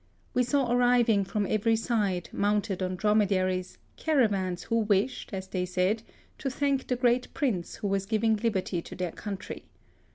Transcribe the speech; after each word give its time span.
We 0.33 0.41
saw 0.41 0.71
arriving 0.71 1.25
from 1.25 1.45
every 1.45 1.75
side, 1.75 2.29
mounted 2.33 2.81
on 2.81 2.95
dromedaries, 2.95 3.77
caravans 3.97 4.63
who 4.63 4.77
wished, 4.79 5.29
as 5.31 5.47
they 5.49 5.63
said, 5.63 6.01
to 6.39 6.49
thank 6.49 6.87
the 6.87 6.95
great 6.95 7.31
Prince 7.35 7.75
who 7.75 7.87
was 7.87 8.07
giving 8.07 8.35
liberty 8.37 8.81
to 8.81 8.95
their 8.95 9.11
country. 9.11 9.65